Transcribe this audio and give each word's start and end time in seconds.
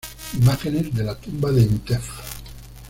Imágenes 0.33 0.91
de 0.95 1.03
la 1.03 1.13
tumba 1.13 1.51
de 1.51 1.61
Intef 1.61 2.03
I 2.09 2.77